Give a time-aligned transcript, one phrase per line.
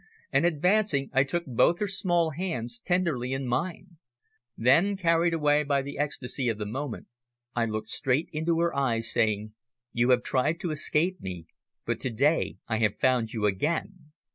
[0.31, 3.97] and, advancing, I took both her small hands tenderly in mine.
[4.57, 7.05] Then, carried away by the ecstasy of the moment,
[7.55, 9.53] I looked straight into her eyes, saying,
[9.93, 11.45] "You have tried to escape me,
[11.85, 14.11] but to day I have found you again.